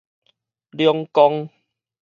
[0.71, 1.47] 兩光